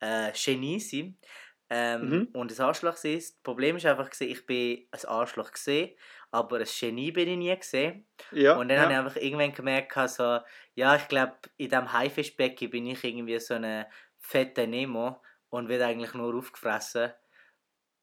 [0.00, 1.18] äh, Genie sein.
[1.68, 2.28] Ähm, Mhm.
[2.32, 3.16] Und ein Arschloch sein.
[3.16, 5.96] Das Problem ist einfach, gewesen, ich bin ein Arschloch gesehen,
[6.36, 8.06] aber ein Genie bin ich nie gesehen.
[8.30, 9.00] Ja, Und dann habe ich ja.
[9.00, 10.40] einfach irgendwann gemerkt, gehabt, so,
[10.74, 15.86] ja, ich glaube, in diesem Haifischbecken bin ich irgendwie so eine fette Nemo und werde
[15.86, 17.12] eigentlich nur aufgefressen.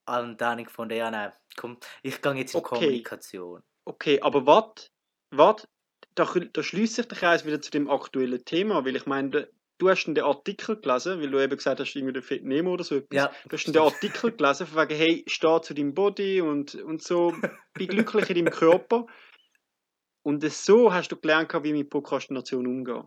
[0.05, 2.63] Und dann habe ich gefunden, ja, nein, komm, ich gehe jetzt in Okay.
[2.63, 3.63] Kommunikation.
[3.85, 5.67] Okay, aber warte,
[6.15, 9.49] da, da schließt sich der Kreis wieder zu dem aktuellen Thema, weil ich meine,
[9.83, 12.83] du- hast den Artikel gelesen, weil du eben gesagt hast, irgendwie der Fit Nemo oder
[12.83, 13.15] so etwas.
[13.15, 17.01] Ja, Du hast den Artikel gelesen, von wegen, hey, steh zu deinem Body und, und
[17.01, 17.33] so,
[17.73, 19.05] bin glücklich in deinem Körper.
[20.23, 23.03] Und so hast du gelernt, wie mit Prokrastination umgehen.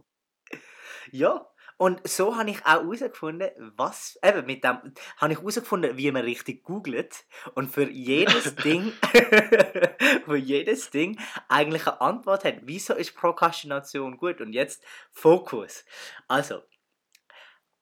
[1.12, 6.10] Ja, und so habe ich auch herausgefunden, was, eben mit dem, habe ich herausgefunden, wie
[6.10, 8.92] man richtig googelt und für jedes Ding,
[10.24, 12.56] für jedes Ding eigentlich eine Antwort hat.
[12.62, 14.40] Wieso ist Prokrastination gut?
[14.40, 15.84] Und jetzt Fokus.
[16.28, 16.62] Also,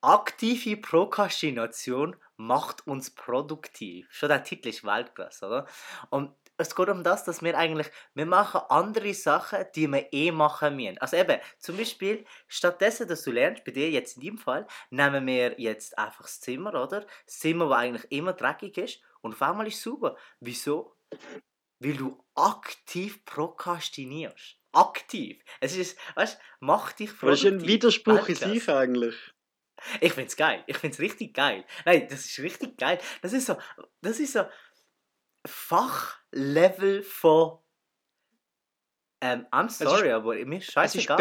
[0.01, 4.07] aktive Prokrastination macht uns produktiv.
[4.11, 5.67] Schon der Titel ist Weltklasse, oder?
[6.09, 10.31] Und es geht um das, dass wir eigentlich, wir machen andere Sachen, die wir eh
[10.31, 10.97] machen müssen.
[10.99, 15.25] Also eben, zum Beispiel, stattdessen, dass du lernst, bei dir jetzt in deinem Fall, nehmen
[15.27, 17.05] wir jetzt einfach das Zimmer, oder?
[17.25, 20.15] Das Zimmer, das eigentlich immer dreckig ist, und auf einmal ist es sauber.
[20.39, 20.95] Wieso?
[21.79, 24.57] Weil du aktiv prokrastinierst.
[24.71, 25.43] Aktiv.
[25.59, 27.65] Es ist, weißt du, mach dich Aber das ist ein.
[27.65, 29.15] Widerspruch in sich eigentlich.
[29.99, 30.63] Ich find's geil.
[30.67, 31.65] Ich find's richtig geil.
[31.85, 32.99] Nein, das ist richtig geil.
[33.21, 33.57] Das ist so,
[34.01, 34.45] das ist so
[35.45, 37.59] Fachlevel von
[39.21, 41.17] ähm, I'm ist- sorry, aber mir ist Es ist scheißegal.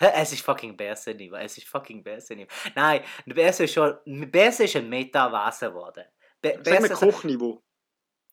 [0.00, 1.36] Hä, Es ist fucking Bärse-Niveau.
[1.36, 2.48] Es ist fucking Bärse-Niveau.
[2.74, 3.96] Nein, der Bärse ist schon.
[4.30, 6.04] Bärse ist ein Meta-Wesen geworden.
[6.42, 7.62] Bä- Sag mal Kochniveau.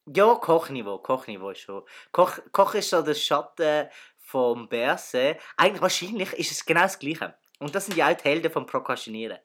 [0.08, 0.98] ja, Kochniveau.
[1.00, 1.84] Kochniveau ist schon.
[2.12, 5.38] Koch, Koch ist so der Schatten vom Bärse.
[5.56, 7.38] Eigentlich, wahrscheinlich ist es genau das Gleiche.
[7.62, 9.38] Und das sind die alten Helden vom Prokrastinieren.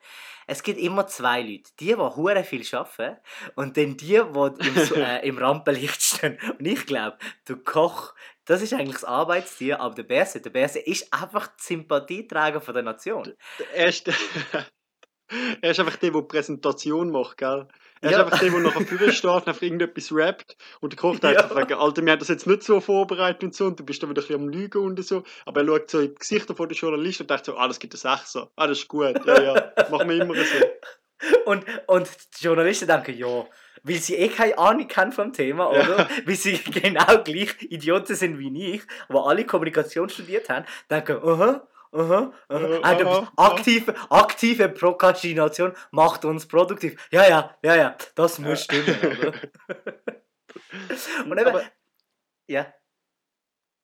[0.46, 1.70] Es gibt immer zwei Leute.
[1.81, 3.16] Die, die hure viel arbeiten
[3.57, 4.14] und dann die, die
[4.68, 6.38] im, so- äh, im Rampenlicht stehen.
[6.59, 10.79] Und ich glaube, der Koch, das ist eigentlich das Arbeitstier, aber der Bärse, der Bärse
[10.79, 13.35] ist einfach die Sympathieträger von der Nation.
[13.74, 14.09] Er ist,
[15.61, 17.67] er ist einfach der, der die Präsentation macht, gell?
[18.03, 18.19] Er Ja.
[18.19, 21.33] ist einfach der, der nachher vorne steht und einfach irgendetwas rappt und der Koch Ja.
[21.33, 24.03] denkt einfach, Alter, wir haben das jetzt nicht so vorbereitet und so und du bist
[24.03, 25.23] da wieder ein bisschen am Lügen und so.
[25.47, 27.79] Aber er schaut so in die Gesichter von den Journalisten und denkt so, ah, das
[27.79, 28.51] gibt ein Sechser.
[28.57, 29.25] Ah, das ist gut.
[29.27, 30.43] Ja, ja, machen wir immer so.
[31.47, 32.07] Und, und
[32.39, 33.47] die Journalisten denken, ja,
[33.83, 35.83] weil sie eh keine Ahnung haben vom Thema, Ja.
[35.83, 36.09] oder?
[36.27, 41.67] Weil sie genau gleich Idioten sind wie ich, die alle Kommunikation studiert haben, denken, aha,
[41.97, 42.59] aha, aha.
[42.59, 47.09] Äh, Ah, du bist aktive, aktive Prokrastination macht uns produktiv.
[47.11, 48.95] Ja, ja, ja, ja, das muss stimmen?
[51.25, 51.65] Und eben, Aber
[52.49, 52.73] ja,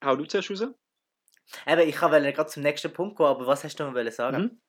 [0.04, 0.60] hau du zuerst raus?
[1.66, 4.42] eben, ich wollte gerade zum nächsten Punkt gehen, aber was hast du noch sagen?
[4.42, 4.60] Mhm.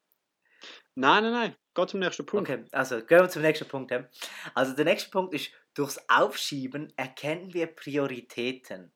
[0.96, 1.56] Nein, nein, nein.
[1.76, 2.50] Geh zum nächsten Punkt.
[2.50, 3.92] Okay, also gehen wir zum nächsten Punkt.
[3.92, 4.08] ja.
[4.54, 8.94] Also der nächste Punkt ist, durchs Aufschieben erkennen wir Prioritäten.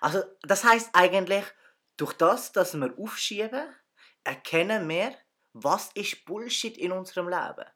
[0.00, 1.44] Also das heißt eigentlich,
[1.96, 3.74] durch das, dass wir aufschieben,
[4.24, 5.16] erkennen wir,
[5.52, 7.66] was ist Bullshit in unserem Leben.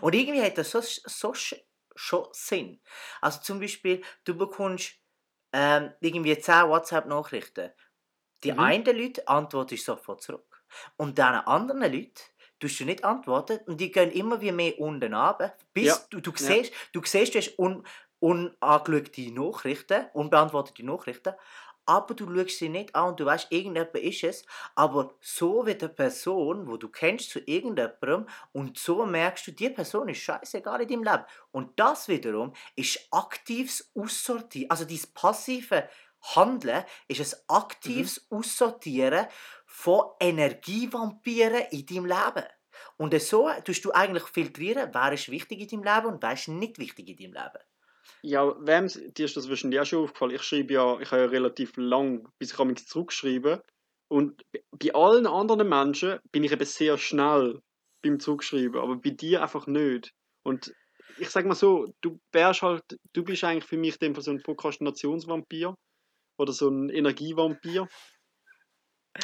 [0.00, 1.60] Und irgendwie hat das so, so sch-
[1.96, 2.82] schon Sinn.
[3.20, 4.94] Also zum Beispiel, du bekommst
[5.52, 7.72] ähm, irgendwie 10 WhatsApp-Nachrichten.
[8.44, 8.58] Die Mhm.
[8.58, 10.64] einen Leute antworten sofort zurück.
[10.96, 12.14] Und den anderen Leuten
[12.58, 16.08] tust du nicht antworten und die gehen immer wie mehr unten runter, bis Ja.
[16.08, 16.36] du, du, Ja.
[16.36, 17.86] siehst, du siehst, du hast un,
[18.20, 21.34] unangeschaute Nachrichten, unbeantwortete Nachrichten,
[21.90, 24.44] aber du schaust sie nicht an und du weißt, irgendjemand ist es,
[24.76, 29.70] aber so wird eine Person, wo du kennst, zu irgendjemandem und so merkst du, die
[29.70, 31.24] Person ist scheißegal in deinem Leben.
[31.50, 35.88] Und das wiederum ist aktives Aussortieren, also dieses passive
[36.36, 39.26] Handeln ist ein aktives Aussortieren
[39.66, 42.44] von Energievampiren in deinem Leben.
[42.98, 46.46] Und so tust du eigentlich filtrieren, wer ist wichtig in deinem Leben und wer ist
[46.46, 47.64] nicht wichtig in deinem Leben.
[48.22, 50.34] Ja, wem, dir ist das wahrscheinlich auch schon aufgefallen.
[50.34, 53.62] Ich schreibe ja, ich habe ja relativ lang, bis ich am zurückschreibe.
[54.08, 57.60] Und bei allen anderen Menschen bin ich eben sehr schnell
[58.02, 60.12] beim Zurückschreiben, aber bei dir einfach nicht.
[60.42, 60.74] Und
[61.18, 64.42] ich sag mal so, du wärst halt, du bist eigentlich für mich dem so ein
[64.42, 65.74] Prokrastinationsvampir
[66.38, 67.88] oder so ein Energievampir.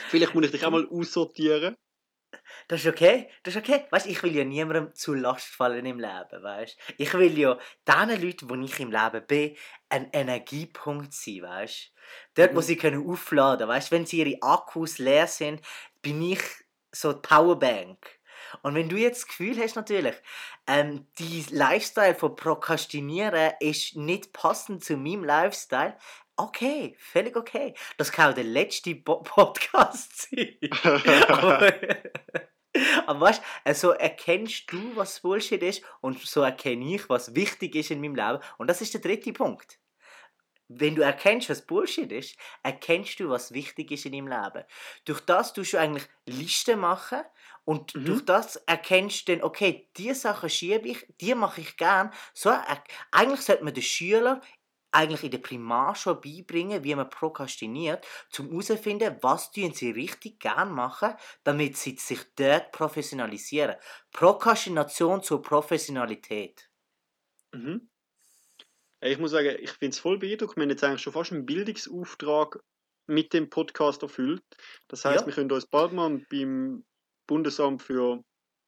[0.08, 1.74] Vielleicht muss ich dich auch mal aussortieren.
[2.68, 3.84] Das ist okay, das ist okay.
[3.90, 6.76] Weißt, ich will ja niemandem zu Last fallen im Leben, weißt?
[6.98, 9.56] Ich will ja den Leuten, wo ich im Leben bin,
[9.88, 11.92] ein Energiepunkt sein, weißt?
[12.34, 12.62] Dort, wo Mhm.
[12.62, 13.90] sie können aufladen, weißt?
[13.92, 15.60] Wenn sie ihre Akkus leer sind,
[16.02, 16.40] bin ich
[16.92, 18.18] so die Powerbank.
[18.62, 20.14] Und wenn du jetzt das Gefühl hast, natürlich,
[20.66, 25.96] ähm, die Lifestyle von Prokrastinieren ist nicht passend zu meinem Lifestyle,
[26.36, 27.74] okay, völlig okay.
[27.96, 30.56] Das kann auch der letzte Bo Podcast sein.
[31.28, 31.72] aber,
[33.06, 37.74] aber weißt du, so erkennst du, was Bullshit ist und so erkenne ich, was wichtig
[37.74, 38.38] ist in meinem Leben.
[38.58, 39.78] Und das ist der dritte Punkt.
[40.68, 44.64] Wenn du erkennst, was Bullshit ist, erkennst du, was wichtig ist in deinem Leben.
[45.04, 47.20] Durch das tust du eigentlich Listen machen
[47.64, 48.04] und Mhm.
[48.04, 52.12] durch das erkennst du dann, okay, diese Sachen schiebe ich, die mache ich gern.
[52.34, 52.52] So,
[53.12, 54.40] eigentlich sollte man den Schüler
[54.96, 58.06] eigentlich in der Primarschule beibringen, wie man prokrastiniert,
[58.38, 63.76] um herauszufinden, was tun sie richtig gern machen, damit sie sich dort professionalisieren.
[64.12, 66.70] Prokrastination zur Professionalität.
[67.52, 67.88] Mhm.
[69.00, 70.56] Ich muss sagen, ich finde es voll beeindruckend.
[70.56, 72.58] Wir haben jetzt eigentlich schon fast einen Bildungsauftrag
[73.06, 74.42] mit dem Podcast erfüllt.
[74.88, 75.26] Das heißt, Ja.
[75.26, 76.84] wir können uns bald mal beim
[77.26, 78.24] Bundesamt für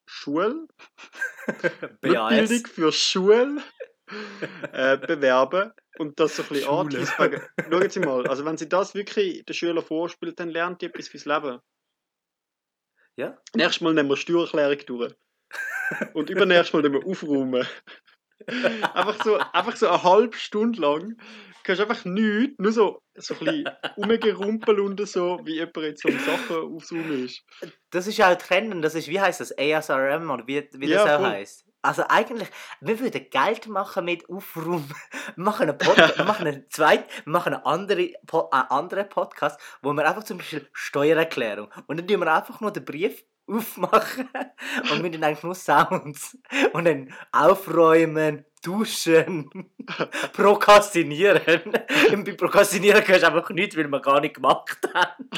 [0.07, 0.67] Schule,
[2.01, 3.63] Bildung, für Schule
[4.73, 6.69] äh, bewerben und das so ein bisschen.
[6.69, 10.87] Wegen- Schauen Sie mal, also wenn Sie das wirklich den Schülern vorspielt, dann lernt die
[10.87, 11.61] etwas fürs Leben.
[13.17, 13.39] Ja?
[13.55, 15.15] Nächstes Mal nehmen wir Steuererklärung durch.
[16.15, 17.67] Und übernächstes Mal nehmen wir aufräumen.
[18.47, 21.17] einfach, so, einfach so eine halbe Stunde lang
[21.65, 26.03] kannst du einfach nichts, nur so, so ein bisschen rumgerumpel und so, wie jemand jetzt
[26.03, 27.43] so Sachen aufräumen ist.
[27.91, 31.11] Das ist auch Trend, das ist, wie heißt das, ASRM oder wie, wie Ja, das
[31.15, 31.31] auch voll.
[31.31, 31.68] heißt.
[31.89, 32.51] Also eigentlich,
[32.83, 34.95] wir würden Geld machen mit Aufräumen.
[35.37, 40.07] Wir machen einen, Pod wir machen einen zweiten, wir machen einen anderen, Podcast, wo wir
[40.07, 44.29] einfach zum Beispiel Steuererklärung und dann tun wir einfach nur den Brief aufmachen
[44.91, 46.37] und wir dann eigentlich nur Sounds
[46.73, 49.49] und dann aufräumen, duschen,
[50.33, 51.73] prokrastinieren.
[52.13, 55.31] Und bei Prokrastinieren kannst du einfach nichts, weil wir gar nicht gemacht haben.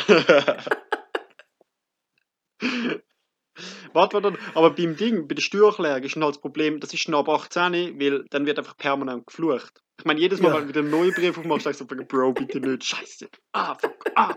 [3.93, 7.01] Warte, warte, aber beim Ding, bei der Steuererklärung ist dann halt das Problem, das ist
[7.01, 9.83] schon ab 18, weil dann wird einfach permanent geflucht.
[9.99, 10.55] Ich meine, jedes Mal, Ja.
[10.57, 13.29] wenn du wieder einen neuen Brief aufmachst, sagst du einfach, Bro, bitte nicht, scheiße.
[13.53, 14.35] Ah, fuck, ah.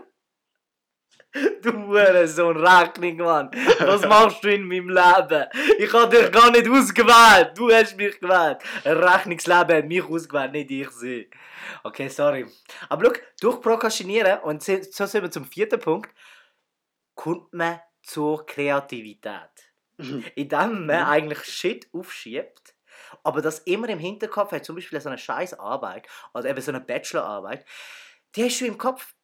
[1.62, 3.50] Du Hurensohn, Rechnung, Mann.
[3.80, 5.46] Was machst du in meinem Leben?
[5.78, 7.52] Ich habe dich gar nicht ausgewählt.
[7.56, 8.58] Du hast mich gewählt.
[8.84, 11.28] Ein Rechnungsleben hat mich ausgewählt, nicht ich sie.
[11.82, 12.46] Okay, sorry.
[12.88, 16.08] Aber schau, durch Prokrastinieren, und so so sind wir zum vierten Punkt,
[17.16, 19.50] kommt man zur Kreativität.
[20.34, 21.06] Indem man Mhm.
[21.06, 22.74] eigentlich Shit aufschiebt,
[23.22, 26.72] aber das immer im Hinterkopf hat, zum Beispiel so eine scheiß Arbeit, oder eben so
[26.72, 27.64] eine Bachelorarbeit,
[28.34, 29.14] die hast du im Kopf,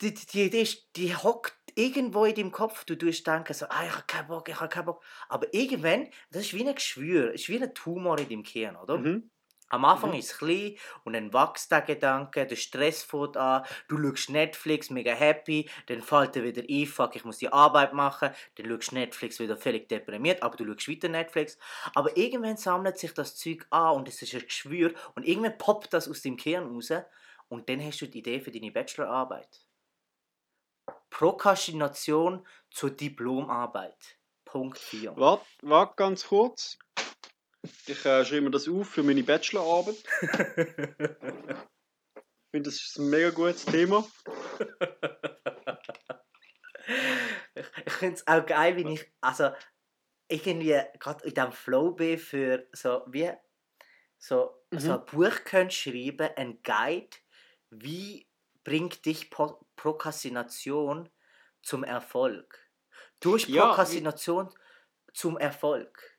[0.00, 3.66] die, die, die, die, ist- die hockt irgendwo in deinem Kopf, du tust denken so,
[3.68, 6.74] ah, ich habe keinen Bock, ich habe keinen Bock, aber irgendwann, das ist wie ein
[6.74, 8.98] Geschwür, ist wie ein Tumor in deinem Gehirn, oder?
[8.98, 9.30] Mhm.
[9.74, 10.18] Am Anfang Mhm.
[10.18, 14.88] ist es klein und dann wächst der Gedanke, der Stress fängt an, du schaust Netflix,
[14.90, 18.92] mega happy, dann fällt dir wieder ein, fuck, ich muss die Arbeit machen, dann schaust
[18.92, 21.58] Netflix wieder völlig deprimiert, aber du schaust weiter Netflix.
[21.94, 25.92] Aber irgendwann sammelt sich das Zeug an und es ist ein Geschwür und irgendwann poppt
[25.92, 26.92] das aus dem Kern raus
[27.48, 29.66] und dann hast du die Idee für deine Bachelorarbeit.
[31.10, 34.18] Prokrastination zur Diplomarbeit.
[34.44, 35.16] Punkt 4.
[35.16, 36.78] Warte, warte ganz kurz.
[37.86, 39.96] Ich äh, schreibe mir das auf für meine Bachelorarbeit.
[42.46, 44.06] Ich finde, das ist ein mega gutes Thema.
[47.54, 49.50] ich ich finde es auch geil, wie ich, also
[50.28, 53.32] irgendwie gerade in diesem Flow bin für so, wie,
[54.18, 54.78] so, Mhm.
[54.78, 57.16] so ein Buch könntest schreiben, ein Guide,
[57.70, 58.28] wie
[58.62, 61.08] bringt dich Pro Prokrastination
[61.62, 62.70] zum Erfolg?
[63.18, 64.48] Durch Ja, Prokrastination
[65.12, 66.13] zum Erfolg.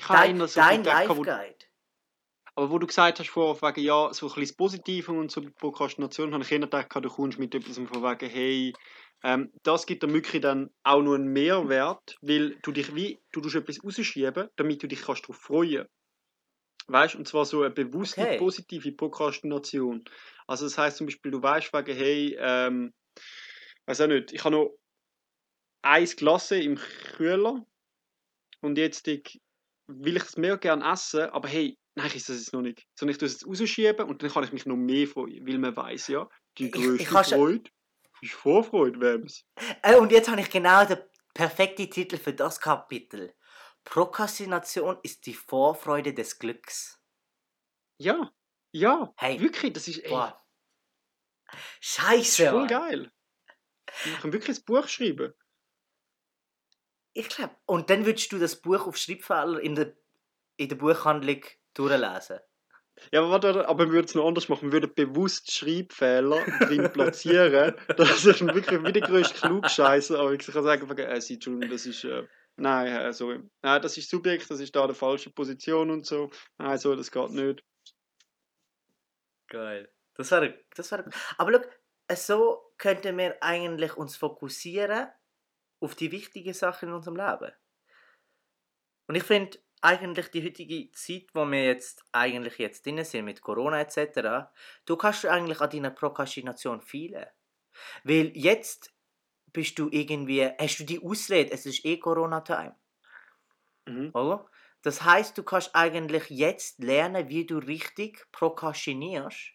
[0.00, 1.66] Ich habe Dein, immer so dein Life Guide.
[2.56, 5.42] aber wo du gesagt hast, vor wegen, ja, so ein bisschen das Positive und so
[5.42, 8.72] Prokrastination, habe ich eher gedacht, du kommst mit etwas von wegen, hey,
[9.22, 13.40] ähm, das gibt dir wirklich dann auch nur einen Mehrwert, weil du dich wie, du
[13.40, 15.86] tust etwas rausschieben, damit du dich kannst darauf freuen
[16.88, 18.36] Weißt und zwar so eine bewusste Okay.
[18.36, 20.04] positive Prokrastination.
[20.46, 22.92] Also das heißt zum Beispiel, du weißt wegen, hey, ähm,
[23.86, 24.78] weiß auch nicht, ich habe noch
[25.82, 27.66] eins Glas im Kühler
[28.62, 29.40] und jetzt ich,
[29.98, 32.86] will ich das mehr gerne essen, aber hey, nein, ich esse es jetzt noch nicht.
[32.98, 35.58] Sondern ich tue es jetzt rausschieben und dann kann ich mich noch mehr freuen, weil
[35.58, 37.70] man weiß ja, die größte Freude
[38.22, 39.44] ist Vorfreude, wem's.
[39.82, 40.98] Äh, und jetzt habe ich genau den
[41.34, 43.34] perfekten Titel für das Kapitel.
[43.84, 47.00] Prokrastination ist die Vorfreude des Glücks.
[47.98, 48.30] Ja,
[48.72, 49.40] ja, Hey.
[49.40, 50.34] wirklich, das ist, das
[51.80, 52.42] Scheiße.
[52.44, 53.10] ist voll geil.
[54.04, 55.32] Ich kann wirklich ein Buch schreiben.
[57.20, 57.54] Ich glaube.
[57.66, 59.92] Und dann würdest du das Buch auf Schreibfehler in der,
[60.56, 62.38] in der Buchhandlung durchlesen.
[63.12, 64.72] Ja, aber, warte, aber wir würden es noch anders machen.
[64.72, 67.74] Wir würden bewusst Schreibfehler drin platzieren.
[67.98, 70.18] Das ist wirklich wie der größte Klugscheißer.
[70.18, 72.04] Aber ich kann sagen, äh, Sie, Entschuldigung, das ist.
[72.04, 73.42] Äh, nein, äh, sorry.
[73.60, 76.30] Nein, das ist Subjekt, das ist da der falsche Position und so.
[76.56, 77.62] Nein, so, das geht nicht.
[79.48, 79.92] Geil.
[80.14, 80.58] Das wäre.
[80.74, 81.04] Das wäre
[81.36, 85.08] aber schau, so könnten wir eigentlich uns fokussieren
[85.80, 87.52] auf die wichtigen Sachen in unserem Leben.
[89.06, 93.40] Und ich finde, eigentlich die heutige Zeit, wo wir jetzt eigentlich jetzt drin sind mit
[93.40, 94.50] Corona etc.,
[94.84, 97.26] du kannst eigentlich an deiner Prokrastination fehlen.
[98.04, 98.92] Weil jetzt
[99.52, 102.76] bist du irgendwie, hast du die Ausrede, es ist eh Corona-Time.
[103.86, 104.10] Mhm.
[104.14, 104.46] Oder?
[104.82, 109.52] Das heißt, du kannst eigentlich jetzt lernen, wie du richtig prokrastinierst.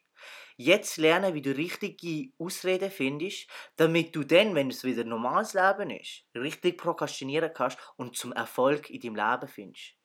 [0.58, 5.90] Jetzt lernen, wie du richtige Ausreden findest, damit du dann, wenn es wieder normales Leben
[5.90, 9.96] ist, richtig prokrastinieren kannst und zum Erfolg in deinem Leben findest.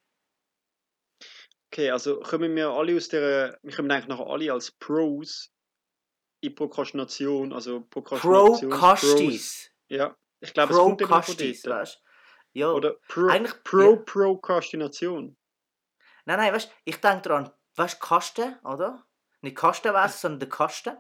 [1.72, 5.52] Okay, also kommen wir alle aus der, wir kommen eigentlich noch alle als Pros
[6.40, 8.70] in Prokrastination, also Prokrastination.
[8.70, 9.70] Pro-Kastis.
[9.88, 11.66] Ja, ich glaube, es kommt immer von dort.
[11.66, 12.58] weißt du?
[12.58, 12.72] Ja.
[12.72, 13.96] Oder Pro, Eigentlich- Pro ja.
[14.04, 15.36] Prokrastination.
[16.24, 19.06] Nein, nein, weißt du, ich denke daran, weißt Kasten, oder?
[19.42, 20.96] Nicht Kastenwesen, sondern der Kasten.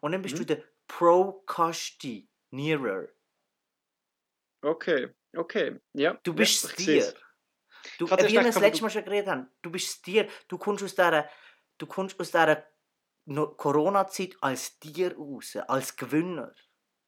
[0.00, 0.38] Und dann bist Mhm.
[0.40, 3.08] du der Pro-Kastinierer.
[4.62, 6.14] Okay, okay, ja.
[6.22, 7.02] Du bist ja, Stier.
[7.02, 7.14] seh's.
[7.98, 10.28] Du, wie wir das letzte Mal schon geredet haben, du bist Stier.
[10.48, 11.30] Du kommst aus dieser,
[11.78, 12.66] du kommst aus dieser
[13.56, 16.52] Corona-Zeit als Tier raus, als Gewinner.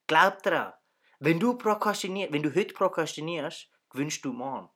[0.07, 0.73] Glaub daran.
[1.21, 4.71] Wenn du prokrastinierst, wenn du heute prokrastinierst, gewinnst du morgen.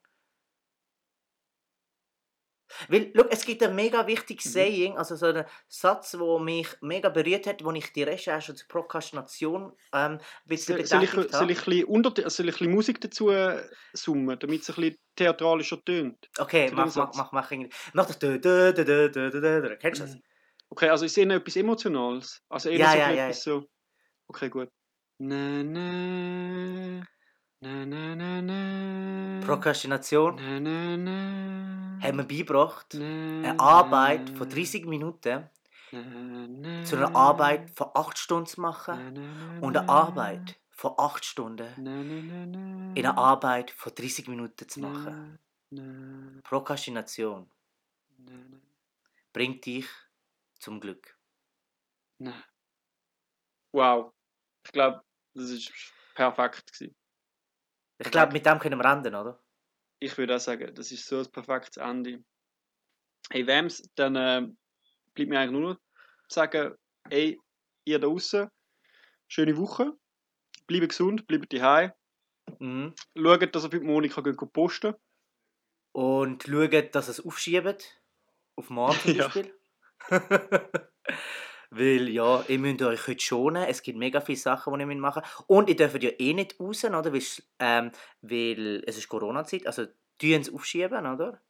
[2.88, 4.50] Weil, schau, es gibt ein mega wichtiges Mhm.
[4.50, 8.68] Saying, also so einen Satz, der mich mega berührt hat, wo ich die Recherche zur
[8.68, 11.52] Prokrastination ähm, ein bisschen Soll, ich, betätigt soll, habe.
[11.52, 14.74] ich ein bisschen unter, soll ich ein bisschen Musik dazu äh, summen, damit es ein
[14.76, 16.28] bisschen theatralischer tönt?
[16.38, 18.18] Okay, mach, mach, mach, mach, irgendwie- mach das.
[18.18, 19.76] dö, dö, dö, dö, dö, dö, dö.
[19.78, 20.16] Kennst du das?
[20.68, 22.42] Okay, also ich sehe noch etwas Emotionales.
[22.48, 23.24] Also eher Ja, so ja, ja.
[23.28, 23.64] etwas so.
[24.28, 24.68] Okay, gut.
[25.18, 27.04] Na, na,
[27.66, 29.40] na, na, na, na.
[29.44, 31.98] Prokrastination Na, na, na.
[32.00, 35.48] haben wir beigebracht, eine Arbeit von 30 Minuten
[36.84, 41.86] zu einer Arbeit von 8 Stunden zu machen und eine Arbeit von 8 Stunden
[42.94, 45.38] in einer Arbeit von 30 Minuten zu machen.
[45.70, 47.50] na, na, Prokrastination
[48.18, 48.58] na, na,
[49.32, 49.86] bringt dich
[50.60, 51.16] zum Glück.
[53.72, 54.12] Wow.
[54.64, 55.02] Ich glaube,
[55.34, 55.72] das ist
[56.14, 56.96] perfekt gewesen.
[57.98, 59.42] Ich glaube, mit dem können wir enden, oder?
[59.98, 62.22] Ich würde auch sagen, das ist so ein perfektes Ende.
[63.30, 64.46] Hey, wem's, dann äh,
[65.14, 65.80] bleibt mir eigentlich nur noch
[66.28, 66.74] sagen,
[67.10, 67.40] ey,
[67.84, 68.48] ihr da draußen,
[69.28, 69.92] schöne Woche,
[70.66, 71.92] bleibt gesund, bleibt daheim,
[72.60, 72.94] Mhm.
[73.16, 74.94] schaut, dass ihr für die Monika geht posten
[75.92, 78.02] Und schaut, dass es aufschiebt.
[78.56, 79.32] Auf morgen zum Ja.
[81.70, 83.64] Weil ja, ihr müsst euch heute schonen.
[83.64, 85.44] Es gibt mega viele Sachen, die ihr machen müsst.
[85.48, 87.04] Und ihr dürft ja eh nicht raus, oder?
[87.12, 87.90] Weil, es- ähm,
[88.22, 89.66] weil es ist Corona-Zeit.
[89.66, 89.86] Also,
[90.18, 91.40] tun es aufschieben, oder?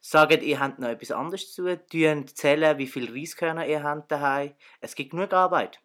[0.00, 2.26] Sagt, ihr habt noch etwas anderes zu tun.
[2.28, 4.54] Zählen, wie viele Reiskörner ihr habt daheim.
[4.80, 5.80] Es gibt genug Arbeit.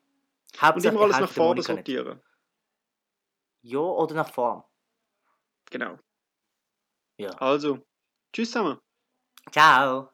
[0.53, 2.21] Und Hauptsache, immer ihr alles nach vorne sortieren.
[3.63, 4.63] Ja, oder nach vorn.
[5.71, 5.97] Genau.
[7.17, 7.29] Ja.
[7.39, 7.79] Also,
[8.31, 8.77] tschüss zusammen.
[9.51, 10.09] Ciao!